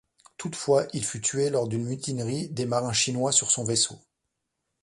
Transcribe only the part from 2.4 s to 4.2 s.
des marins chinois sur son vaisseau.